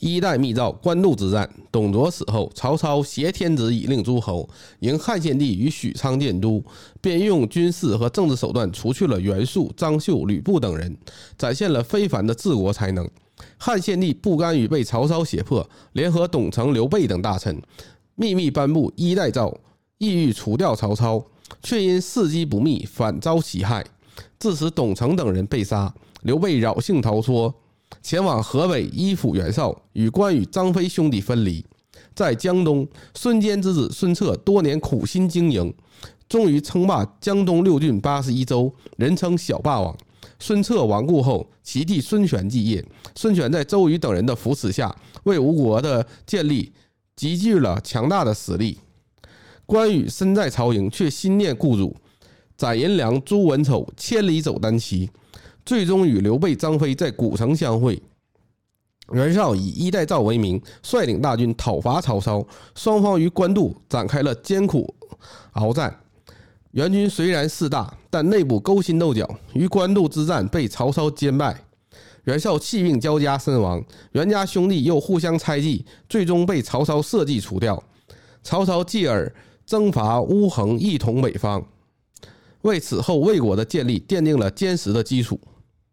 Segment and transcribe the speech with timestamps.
[0.00, 4.48] 一代密诏，官渡之战，董卓死后，曹操挟天子以令诸侯，
[4.80, 6.64] 迎汉献帝于许昌建都，
[7.02, 10.96] 便用军事和政治手段除去了袁术、张绣、吕布等人，
[11.36, 13.06] 展现了非凡的治国才能。
[13.58, 17.60] 汉献帝不甘于被曹操胁迫，联合董承、刘备等大臣，
[18.14, 19.54] 秘密颁布一代诏，
[19.98, 21.22] 意欲除掉曹操，
[21.62, 23.84] 却因事机不密，反遭其害，
[24.38, 27.54] 致使董承等人被杀，刘备侥幸逃脱。
[28.02, 31.64] 前往河北依附袁绍，与关羽、张飞兄弟分离。
[32.14, 35.72] 在江东，孙坚之子孙策多年苦心经营，
[36.28, 39.96] 终于称霸江东六郡八十一州，人称小霸王。
[40.38, 42.84] 孙策亡故后，其弟孙权继业。
[43.14, 44.94] 孙权在周瑜等人的扶持下，
[45.24, 46.72] 为吴国的建立
[47.14, 48.78] 集聚了强大的实力。
[49.66, 51.94] 关羽身在曹营，却心念故主。
[52.56, 55.08] 斩颜良、诛文丑，千里走单骑。
[55.64, 58.02] 最终与刘备、张飞在古城相会。
[59.12, 62.46] 袁绍以一代诏为名，率领大军讨伐曹操。
[62.74, 64.94] 双方于官渡展开了艰苦
[65.54, 66.00] 鏖战。
[66.70, 71.64] 袁军虽然势大，但内部勾心斗角，于官渡之战被曹操歼败。
[72.24, 77.82] 袁绍气病交加身亡，袁家兄弟又互相猜忌，最终被曹操设计除掉。
[78.44, 79.34] 曹操继而
[79.66, 81.66] 征伐乌恒，一统北方。
[82.62, 85.40] 为此后魏国的建立奠定了坚实的基础。